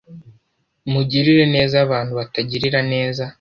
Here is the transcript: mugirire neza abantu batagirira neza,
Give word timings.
mugirire 0.91 1.45
neza 1.55 1.75
abantu 1.85 2.11
batagirira 2.19 2.79
neza, 2.93 3.23